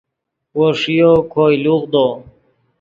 وو 0.57 0.67
ݰیو 0.79 1.11
کوئے 1.31 1.55
لوغدو 1.63 2.07